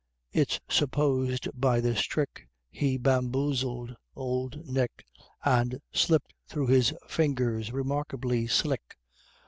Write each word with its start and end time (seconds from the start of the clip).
(It's 0.31 0.59
supposed 0.67 1.47
by 1.53 1.79
this 1.79 2.01
trick 2.01 2.47
He 2.71 2.97
bamboozled 2.97 3.95
Old 4.15 4.65
Nick, 4.65 5.05
And 5.45 5.79
slipped 5.93 6.33
through 6.47 6.65
his 6.69 6.91
fingers 7.07 7.71
remarkably 7.71 8.47
"slick.") 8.47 8.97